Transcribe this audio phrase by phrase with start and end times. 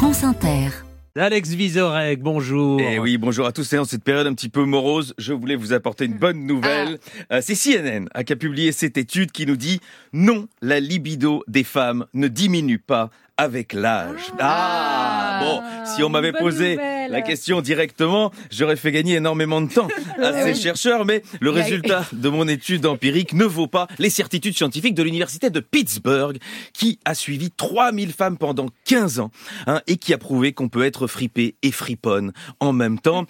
[0.00, 0.70] France Inter.
[1.14, 2.80] Alex Vizorek, bonjour.
[2.80, 3.70] Eh oui, bonjour à tous.
[3.74, 6.98] Et en cette période un petit peu morose, je voulais vous apporter une bonne nouvelle.
[7.30, 9.78] Euh, c'est CNN hein, qui a publié cette étude qui nous dit
[10.14, 13.10] non, la libido des femmes ne diminue pas
[13.40, 14.32] avec l'âge.
[14.38, 17.10] Ah, bon, si on m'avait posé nouvelle.
[17.10, 19.88] la question directement, j'aurais fait gagner énormément de temps
[20.22, 24.54] à ces chercheurs, mais le résultat de mon étude empirique ne vaut pas les certitudes
[24.54, 26.36] scientifiques de l'université de Pittsburgh,
[26.74, 29.30] qui a suivi 3000 femmes pendant 15 ans,
[29.66, 33.24] hein, et qui a prouvé qu'on peut être fripé et friponne en même temps.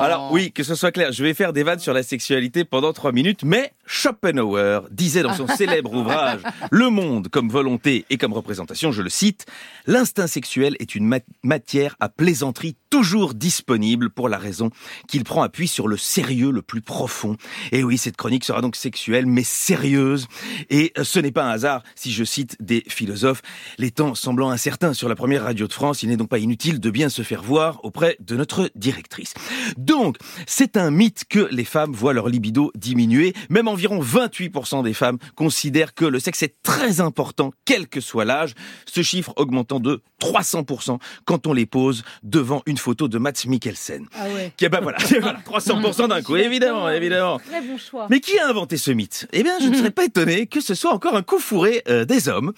[0.00, 2.94] Alors oui, que ce soit clair, je vais faire des vannes sur la sexualité pendant
[2.94, 6.40] 3 minutes, mais Schopenhauer disait dans son célèbre ouvrage
[6.70, 9.46] Le monde comme volonté et comme représentation, je le cite,
[9.86, 14.70] L'instinct sexuel est une ma- matière à plaisanterie toujours disponible pour la raison
[15.08, 17.36] qu'il prend appui sur le sérieux le plus profond.
[17.72, 20.28] Et oui, cette chronique sera donc sexuelle mais sérieuse.
[20.70, 23.42] Et ce n'est pas un hasard si je cite des philosophes.
[23.78, 26.78] Les temps semblant incertains sur la première radio de France, il n'est donc pas inutile
[26.78, 29.34] de bien se faire voir auprès de notre directrice.
[29.76, 33.34] Donc, c'est un mythe que les femmes voient leur libido diminuer.
[33.48, 38.26] Même environ 28% des femmes considèrent que le sexe est très important, quel que soit
[38.26, 38.54] l'âge.
[38.86, 44.06] Ce chiffre augmentant de 300% quand on les pose devant une photo de Mats Mikkelsen.
[44.14, 44.52] Ah ouais.
[44.56, 47.38] Qui, bah voilà, voilà, 300% d'un coup, évidemment, évidemment.
[47.38, 48.06] Très bon choix.
[48.10, 49.26] Mais qui a inventé ce mythe?
[49.32, 52.04] Eh bien, je ne serais pas étonné que ce soit encore un coup fourré euh,
[52.04, 52.52] des hommes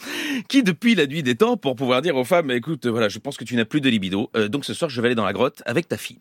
[0.49, 3.37] qui, depuis la nuit des temps, pour pouvoir dire aux femmes, écoute, voilà, je pense
[3.37, 5.33] que tu n'as plus de libido, euh, donc ce soir je vais aller dans la
[5.33, 6.19] grotte avec ta fille.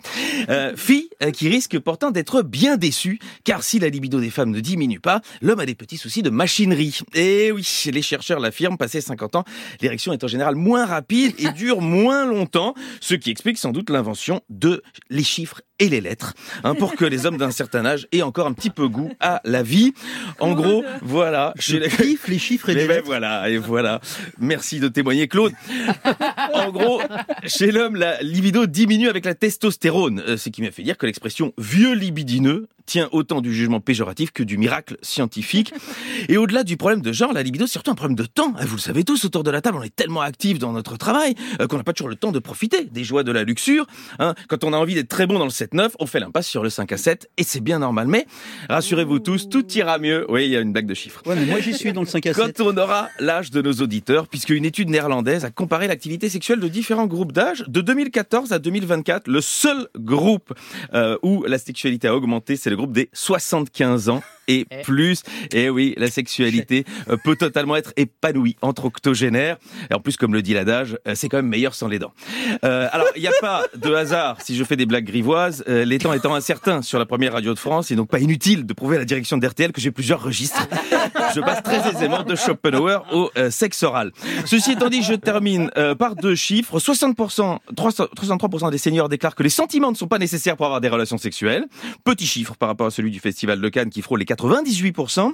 [0.50, 4.60] Euh, fille qui risque pourtant d'être bien déçue, car si la libido des femmes ne
[4.60, 7.00] diminue pas, l'homme a des petits soucis de machinerie.
[7.14, 9.44] Et oui, les chercheurs l'affirment, passé 50 ans,
[9.82, 13.90] l'érection est en général moins rapide et dure moins longtemps, ce qui explique sans doute
[13.90, 18.08] l'invention de les chiffres et les lettres, hein, pour que les hommes d'un certain âge
[18.12, 19.94] aient encore un petit peu goût à la vie.
[20.40, 21.54] En gros, voilà.
[21.58, 21.90] Chez les...
[21.90, 23.08] Kiffe les chiffres et les ben lettres.
[23.08, 24.00] voilà, et voilà.
[24.40, 25.54] Merci de témoigner, Claude.
[26.54, 27.02] en gros,
[27.46, 31.08] chez l'homme, la libido diminue avec la testostérone, euh, ce qui m'a fait dire que
[31.08, 35.74] l'expression vieux libidineux tient autant du jugement péjoratif que du miracle scientifique.
[36.28, 38.54] Et au-delà du problème de genre, la libido, c'est surtout un problème de temps.
[38.60, 41.36] Vous le savez tous, autour de la table, on est tellement actifs dans notre travail
[41.62, 43.86] euh, qu'on n'a pas toujours le temps de profiter des joies de la luxure.
[44.20, 44.36] hein.
[44.50, 46.70] Quand on a envie d'être très bon dans le 7-9, on fait l'impasse sur le
[46.70, 48.08] 5 à 7, et c'est bien normal.
[48.08, 48.26] Mais
[48.70, 50.26] rassurez-vous tous, tout ira mieux.
[50.30, 52.08] Oui, il y a une blague de chiffres Ouais, mais moi j'y suis dans le
[52.08, 52.58] 5 à 7.
[52.58, 56.60] quand on aura l'âge de nos auditeurs, puisque une étude néerlandaise a comparé l'activité sexuelle
[56.60, 59.28] de différents groupes d'âge de 2014 à 2024.
[59.28, 60.54] Le seul groupe
[60.94, 65.24] euh, où la sexualité a augmenté, c'est le groupe des 75 ans et plus.
[65.54, 69.58] Et oui, la sexualité euh, peut totalement être épanouie entre octogénaires.
[69.90, 72.14] Et en plus, comme le dit l'adage, euh, c'est quand même meilleur sans les dents.
[72.64, 75.64] Euh, alors, il n'y a pas de hasard si je fais des blagues grivoises.
[75.68, 78.20] Euh, les temps étant incertains sur la première radio de France, il n'est donc pas
[78.20, 80.68] inutile de prouver à la direction d'RTL que j'ai plusieurs registres.
[81.36, 84.12] Je passe très aisément de Schopenhauer au euh, sexe oral.
[84.46, 86.80] Ceci étant dit, je termine par deux chiffres.
[86.80, 90.82] 60%, 300 63% des seniors déclarent que les sentiments ne sont pas nécessaires pour avoir
[90.82, 91.66] des relations sexuelles.
[92.04, 95.34] Petit chiffre par rapport à celui du Festival de Cannes qui frôle les 98%.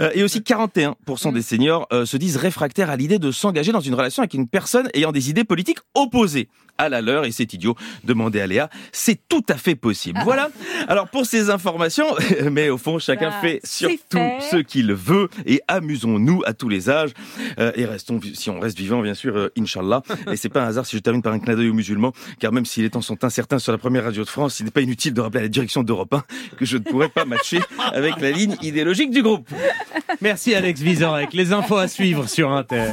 [0.00, 3.80] Euh, et aussi 41% des seniors euh, se disent réfractaires à l'idée de s'engager dans
[3.80, 6.48] une relation avec une personne ayant des idées politiques opposées
[6.78, 7.24] à la leur.
[7.24, 7.76] Et c'est idiot.
[8.04, 8.70] Demandez à Léa.
[8.92, 10.20] C'est tout à fait possible.
[10.24, 10.50] Voilà.
[10.88, 12.06] Alors pour ces informations,
[12.50, 14.38] mais au fond, chacun Ça, fait surtout fait.
[14.50, 17.10] ce qu'il veut et amusons-nous à tous les âges
[17.58, 20.68] Euh, et restons si on reste vivant bien sûr euh, inchallah et c'est pas un
[20.68, 23.02] hasard si je termine par un clin d'œil aux musulmans car même si les temps
[23.02, 25.42] sont incertains sur la première radio de France il n'est pas inutile de rappeler à
[25.42, 26.22] la direction d'Europe 1
[26.56, 27.60] que je ne pourrais pas matcher
[27.92, 29.48] avec la ligne idéologique du groupe
[30.20, 31.32] Merci Alex Vizorek.
[31.32, 32.90] Les infos à suivre sur Inter.